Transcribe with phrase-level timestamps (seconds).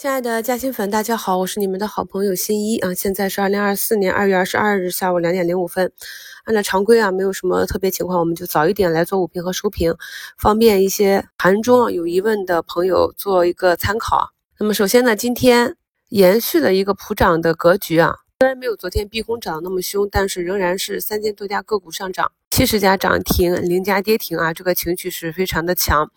[0.00, 2.94] 亲爱的嘉兴粉，大家好，我是你们的好朋友新一啊。
[2.94, 5.90] 现在是二零二四年二月二十二日下午两点零五分。
[6.44, 9.92] 按照常规啊，没有什么特别情况，我们就早一点来做午评和收评，
[10.38, 14.30] 方便一些盘中有疑问的朋友做一个参考。
[14.60, 15.74] 那么首先呢，今天
[16.10, 26.08] 延续了一个普涨的格局啊，虽然没有昨天逼空涨那么凶，但是仍然是三千多家个股上涨，七十家涨停，零家跌停啊，这个情绪是非常的强。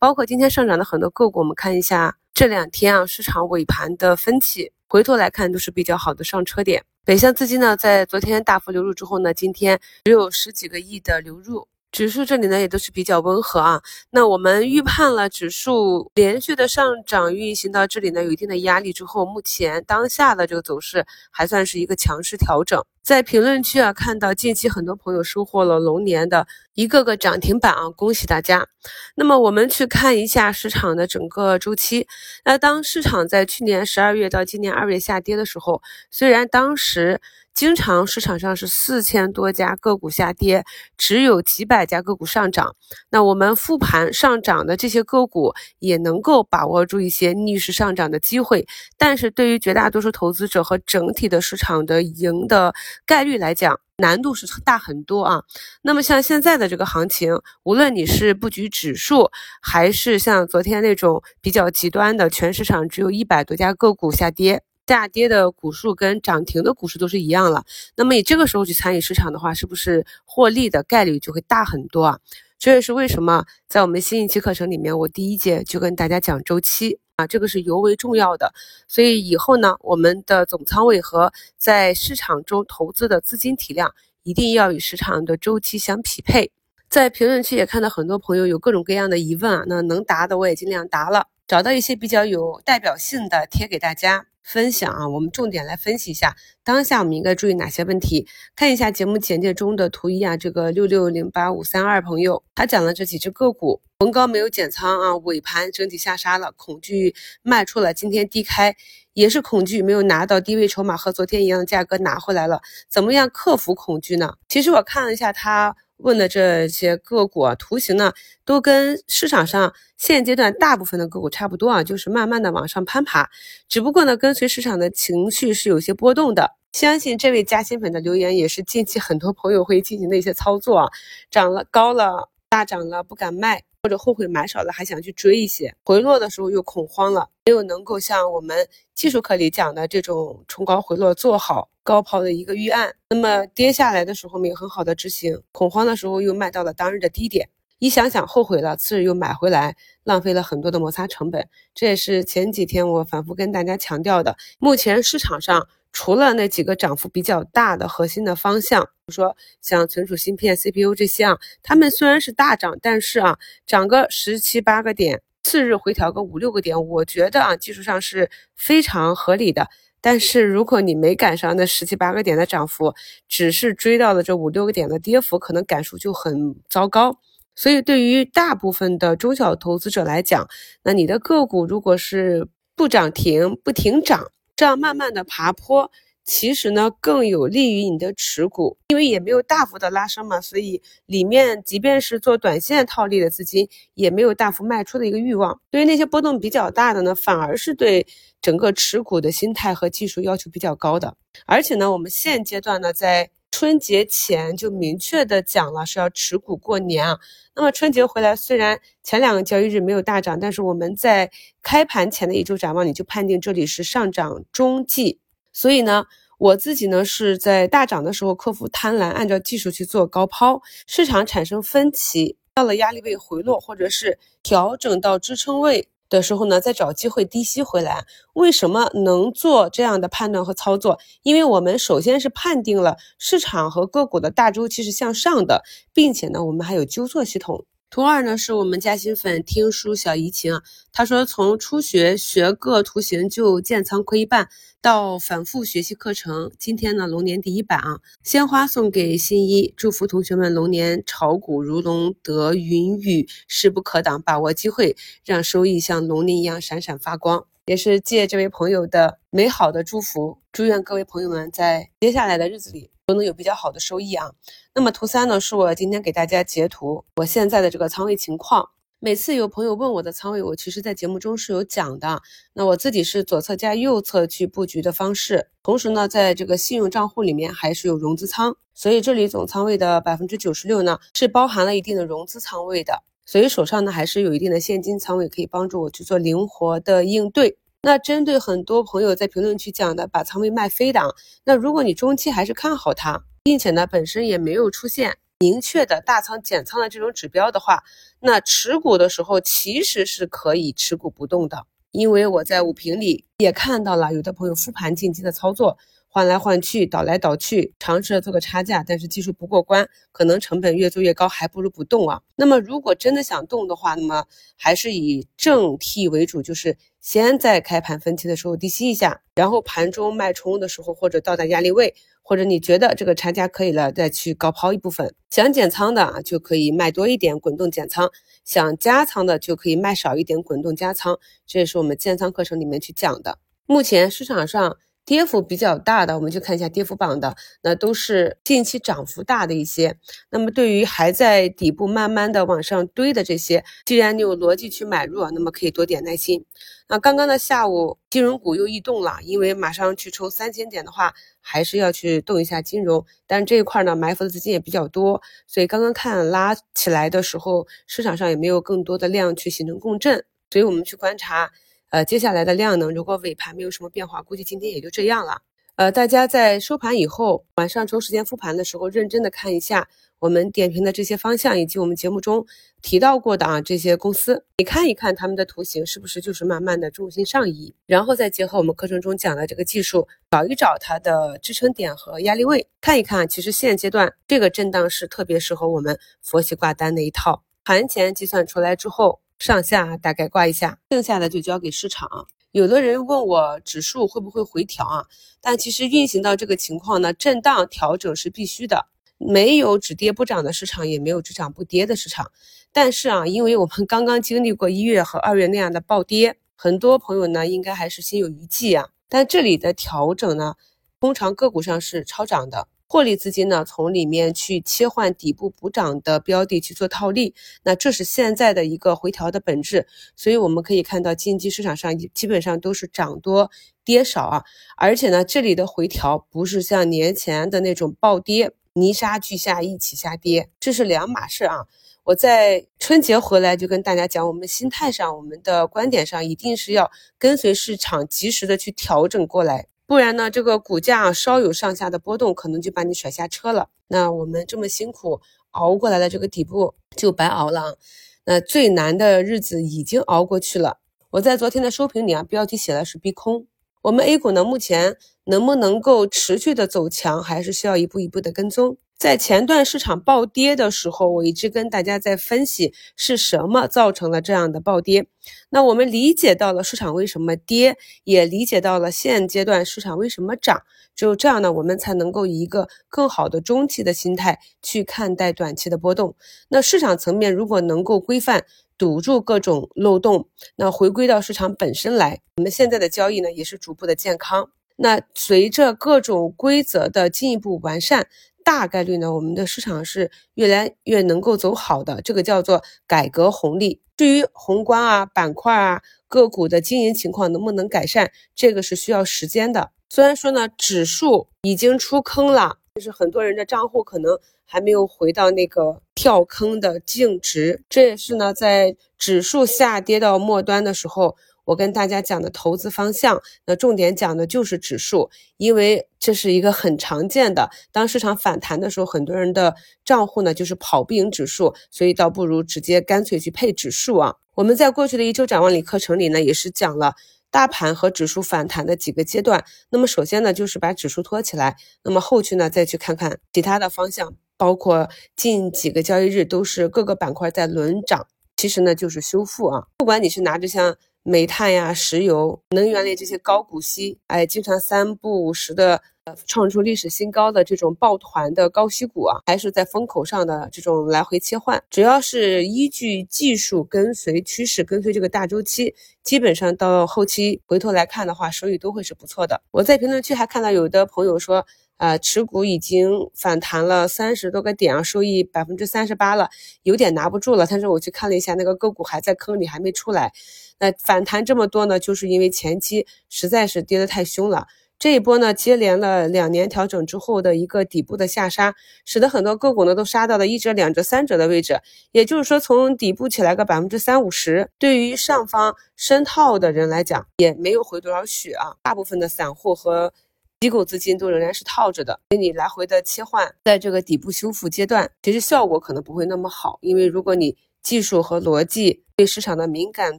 [0.00, 2.16] 包括今天上涨的很多个股，我们看一下。
[2.38, 6.84] 这两天啊，市场尾盘的分歧，回头来看都是比较好的上车点。
[7.04, 11.66] 北向资金呢，在昨天大幅流入之后呢，今天只有十几个亿的流入。
[11.90, 22.80] 指数这里呢也都是比较温和啊，那我们预判了指数连续的上涨运行到这里呢有一定的压力之后，目前当下的这个走势还算是一个强势调整。
[23.08, 28.68] 在评论区啊看到近期很多朋友收获了龙年的一个个涨停板啊，恭喜大家。
[29.14, 32.06] 那么我们去看一下市场的整个周期，
[32.44, 37.22] 那当市场在去年十二月到今年二月下跌的时候，虽然当时。
[37.54, 40.64] 经常市场上是四千多家个股下跌，
[40.96, 42.76] 只有几百家个股上涨。
[43.10, 48.68] 那我们复盘上涨的这些个股，也能够把握住一些逆势上涨的机会。
[48.96, 52.72] 但是对于绝大多数投资者和整体的市场的赢的
[53.06, 55.42] 概率来讲，难度是大很多啊。
[55.82, 64.62] 那么像现在的这个行情，无论你是布局指数，还是像昨天那种比较极端的，全市场只有一百多家个股下跌。
[64.86, 67.62] 下跌的股数跟涨停的股数都是一样了，
[67.94, 72.18] 那么你这个时候去参与市场的话，是不是获利的概率就会大很多啊？
[72.58, 78.54] 这也是为什么在我们新一期课程里面，我第一节就跟大家讲周期啊，这个是尤为重要的。
[78.86, 83.92] 所以以后呢，我们的总仓位和在市场中投资的资金体量
[84.22, 86.52] 一定要与市场的周期相匹配。
[86.88, 94.27] 在评论区也看到很多朋友有各种各样的疑问啊，那能答的我也尽量答了，找到一些比较有代表性的贴给大家。
[94.42, 98.26] 分享啊，我们重点来分析一下当下我们应该注意哪些问题。
[98.56, 108.74] 看一下节目简介中的图一啊，这个六六零八五三二朋友他讲了这几只个股，逢高没有减仓啊，尾盘整体下杀了，恐惧卖出了，今天低开
[109.12, 114.34] 也是恐惧，没有拿到低位筹码和昨天一样的价格拿回来了，怎么样克服恐惧呢？
[114.48, 115.76] 其实我看了一下他。
[115.98, 118.12] 问的这些个股啊，图形呢，
[118.44, 123.30] 都跟市场上现阶段大部分的个股差不多啊，就是慢慢的往上攀爬，
[123.68, 126.52] 只不过呢，跟随市场的情绪是有些波动的。
[126.72, 130.88] 相信这位加新粉的留言也是近期很多朋友会进行的一些操作啊，
[131.30, 133.67] 涨了高了，大涨了不敢卖。
[133.82, 142.92] 或者后悔买少了，还想去追一些，回落的时候又恐慌了，没有能够像我们技术课里讲的这种冲高回落做好高抛的一个预案。
[143.10, 151.48] 那么跌下来的时候没有很好的执行，恐慌的时候又卖到了当日的低点，一想想后悔了，次日又买回来，浪费了很多的摩擦成本。
[151.74, 155.68] 这也是前几天我反复跟大家强调的，目前市场上。
[155.90, 169.66] 除了那几个涨幅比较大的核心的方向，比如说像存储芯片、CPU 这些啊，它们虽然是大涨，但是啊，涨个十七八个点，次日回调个五六个点，我觉得啊，技术上是非常合理的。
[170.02, 172.94] 但是如果你没赶上那十七八个点的涨幅，
[173.26, 177.18] 只是追到了这五六个点的跌幅，可能感受就很糟糕。
[177.58, 180.48] 所以对于大部分的中小投资者来讲，
[180.84, 182.46] 那你的个股如果是
[182.76, 185.90] 不涨停、不停涨，这样慢慢的爬坡，
[186.24, 195.60] 其实呢更有利于你的持股，因为也没有大幅的拉升嘛，所以里面即便是做短线套利的资金，也没有大幅卖出的一个欲望。
[195.72, 198.06] 对于那些波动比较大的呢，反而是对
[198.40, 201.16] 整个持股的心态和技术要求比较高的。
[201.44, 207.18] 而且呢，我们现阶段呢，在春节前就明确的讲了是要持股过年啊。
[207.56, 211.30] 那么春节回来，虽然前两个交易日没有大涨，但是我们在
[211.62, 215.18] 开盘前的一周展望，你就判定这里是上涨中继。
[215.52, 216.04] 所以呢，
[216.38, 220.62] 我自己呢是在大涨的时候克服贪婪，按照技术去做高抛。
[220.86, 225.88] 市场产生分歧，到了压力位回落，或者是调整到支撑位。
[226.08, 228.04] 的时候呢，再找机会低吸回来。
[228.34, 230.98] 为什么能做这样的判断和操作？
[231.22, 235.62] 因为我们首先是判定了市场和个股的大周期是向上的，
[235.92, 237.64] 并且呢，我们还有纠错系统。
[237.90, 240.60] 图二呢，是我们嘉兴粉听书小怡情，
[240.92, 244.50] 他说从初学学个图形就建仓亏一半，
[244.82, 254.94] 到反复学习课程，今天呢龙年第一版啊，鲜花送给新一，祝福同学们龙年炒股如龙得云雨，势不可挡，把握机会，
[255.24, 257.46] 让收益像龙鳞一样闪闪发光。
[257.64, 264.32] 也是借这位朋友的美好的祝福，祝愿各位朋友们在接下来的日子里都能有比较好的收益啊。
[264.74, 268.68] 那么图三呢，是我今天给大家截图我现在的这个仓位情况。
[269.00, 272.20] 每次有朋友问我的仓位，我其实在节目中是有讲的。
[272.52, 287.56] 那我自己是左侧加右侧去布局的方式，同时呢，在这个信用账户里面还是有融资仓，所以这里总仓位的百分之九十六呢是包含了一定的融资仓位的，所以手上呢还是有一定的现金仓位可以帮助我去做灵活的应对。
[287.88, 291.00] 那针对很多朋友在评论区讲的把仓位卖飞的，
[291.44, 295.16] 那如果你中期还是看好它，并且呢本身也没有出现。
[295.38, 297.82] 明确的大仓减仓的这种指标的话，
[298.20, 305.78] 那持股的时候其实是可以持股不动的，因为我在五评里也看到了有的朋友复盘近期的操作。
[306.18, 312.20] 换来换去，倒来倒去，尝试着做个差价，但是技术不过关，可能成本越做越高，还不如不动啊。
[312.34, 314.24] 那么如果真的想动的话，那么
[314.56, 325.14] 还是以正 T 为主，就是先在开盘分期的时候低吸一下，然后盘中脉冲的时候或者到达压力位，或者你觉得这个差价可以了，再去高抛一部分。
[325.30, 328.08] 想减仓的啊，就可以卖多一点，滚动减仓；
[328.44, 331.16] 想加仓的就可以卖少一点，滚动加仓。
[331.46, 333.38] 这也是我们建仓课程里面去讲的。
[333.66, 334.78] 目前市场上。
[335.08, 339.96] 跌幅比较大的，我们就看一下跌幅榜的，那都是近期涨幅大的一些。
[340.28, 346.44] 那么对于还在底部慢慢的往上堆的这些，既然你有逻辑去买入，那么可以多点耐心。
[346.88, 353.06] 那刚刚的下午金融股又异动了，因为马上去冲三千点的话，还是要去动一下金融。
[353.26, 361.50] 但这一块呢，埋伏的资金也比较多，所以刚刚看拉起来的时候，市场上也没有更多的量去形成共振，所以我们去观察。
[361.90, 365.40] 呃，接下来的量能，如果尾盘没有什么变化，估计今天也就这样了。
[365.76, 369.88] 呃，大家在收盘以后，晚上抽时间复盘的时候，认真的看一下
[370.18, 372.44] 我们点评的这些方向，以及我们节目中
[372.82, 389.20] 提到过的啊这些公司，你看一看他们的图形是不是就是慢慢的重心上移，然后再结合我们课程中讲的这个技术，找一找它的支撑点和压力位，看一看，其实现阶段这个震荡是特别适合我们佛系挂单的一套，盘前计算出来之后。
[389.38, 392.26] 上下大概挂一下，剩下的就交给市场。
[392.50, 395.06] 有的人问我指数会不会回调啊？
[395.40, 398.86] 但其实运行到这个情况呢，震荡调整是必须的。
[399.18, 402.30] 没有只跌不涨的市场，也没有只涨不跌的市场。
[402.72, 408.88] 但是啊，因为我们刚刚经历过一月和二月那样的暴跌，很多朋友呢应该还是心有余悸啊。
[409.08, 410.54] 但这里的调整呢，
[411.00, 412.68] 通常个股上是超涨的。
[412.90, 419.86] 获利资金呢，从里面去切换底部补涨的标的去做套利，那这是现在的一个回调的本质。
[420.16, 423.50] 所以我们可以看到，近期市场上基本上都是涨多
[423.84, 424.44] 跌少啊，
[424.78, 431.66] 而且呢，这里的回调不是像年前的那种暴跌，泥沙俱下一起下跌，这是两码事啊。
[432.04, 439.66] 我在春节回来就跟大家讲，我们心态上，我们的观点上，一定是要跟随市场，及时的去调整过来。
[439.88, 443.70] 不然呢，这个股价稍有上下的波动，可能就把你甩下车了。
[443.86, 447.78] 那我们这么辛苦熬过来的这个底部就白熬了。
[448.26, 450.76] 那最难的日子已经熬过去了。
[451.12, 453.46] 我在昨天的收评里啊，标题写的是逼空。
[453.80, 458.76] 我们 A 股呢，目前能不能够持续的走强，还是需要一步一步的跟踪。
[458.98, 465.06] 在前段市场暴跌的时候，我一直跟大家在分析是什么造成了这样的暴跌。
[465.50, 470.62] 那我们理解到了市场为什么跌，也理解到了现阶段市场为什么涨。
[470.96, 476.16] 只有这样呢，我们才能够以一个更好的中期的心态去看待短期的波动。
[476.48, 478.46] 那市场层面如果能够规范
[478.76, 484.50] 堵住各种漏洞，那回归到市场本身来，我们现在的交易呢也是逐步的健康。
[484.74, 488.08] 那随着各种规则的进一步完善。
[488.48, 493.82] 大概率呢，我们的市场是越来越能够走好的，这个叫做改革红利。
[493.94, 499.70] 至于宏观啊、板块啊、个股的经营情况能不能改善，这个是需要时间的。
[499.90, 507.62] 虽然说呢，指数已经出坑了，但是很多人的账户可能还没有回到那个跳坑的净值。
[507.68, 511.18] 这也是呢，在指数下跌到末端的时候。
[511.48, 517.48] 我跟大家讲的投资方向，那重点讲的就是指数，因为这是一个很常见的。
[517.72, 524.16] 当市场反弹的时候，很多人的账户呢就是跑不赢指数，所以倒不如直接干脆去配指数啊。
[524.34, 526.92] 我们在过去的一周展望里课程里呢，也是讲了
[527.30, 529.42] 大盘和指数反弹的几个阶段。
[529.70, 539.62] 那么首先呢，就是把指数托起来，那么后续呢，再去看看其他的方向，包括近几个交易日都是各个板块在轮涨，其实呢就是修复啊。
[539.78, 540.76] 不管你是拿着像。
[541.08, 551.62] 煤炭呀、石油、能源类这些高股息，哎，经常三不五时的呃创出历史新高的这种抱团的高息股啊，还是在风口上的这种来回切换。
[551.70, 555.74] 只要是依据技术跟随趋势，跟随这个大周期，
[556.04, 559.40] 基本上到后期回头来看的话，收益都会是不错的。
[559.50, 561.46] 我在评论区还看到有的朋友说。
[561.78, 566.28] 啊，持股已经反弹了三十多个点啊，收益百分之三十八了，
[566.64, 567.46] 有点拿不住了。
[567.48, 570.12] 但是我去看了一下，那个个股还在坑里，还没出来。
[570.60, 574.46] 那反弹这么多呢，就是因为前期实在是跌得太凶了。
[574.78, 581.60] 这一波呢，接连了两年调整之后的一个底部的下杀，使得很多个股呢都杀到了一折、两折、三折的位置。
[581.90, 588.54] 也就是说，从底部起来个百分之三五十，对于上方深套的人来讲，也没有回多少血啊。
[588.62, 589.92] 大部分的散户和
[590.38, 596.56] 机构资金都仍然是套着的，所以你来回的切换，在这个底部修复阶段，其实效果可能不会那么好。
[596.62, 599.98] 因为如果你技术和逻辑对市场的敏感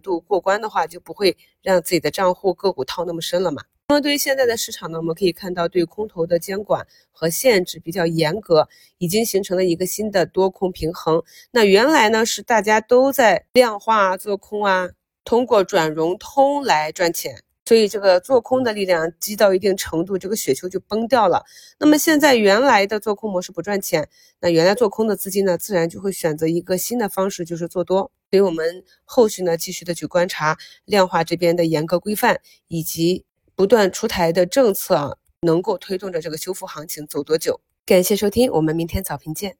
[0.02, 3.64] 度过关的话，就不会让自己的账户个股套那么深了嘛。
[3.90, 8.68] 那么对于现在的市场呢，我们可以看到对空头的监管和限制比较严格，
[9.00, 11.24] 已经形成了一个新的多空平衡。
[11.52, 14.92] 那原来呢是大家都在量化做空啊，
[15.24, 17.42] 通过转融通来赚钱。
[17.70, 21.46] 所以这个做空的力量积到一定程度，这个雪球就崩掉了。
[21.78, 24.10] 那么现在原来的做空模式不赚钱，
[24.40, 28.12] 那原来做空的资金呢，自然就会选择一个新的方式，就是做多。
[28.32, 33.24] 所以我们后续呢，继续的去观察量化这边的严格规范，以及
[33.54, 37.62] 不断出台的政策啊，能够推动着这个修复行情走多久。
[37.86, 39.58] 感谢收听，我们明天早评见。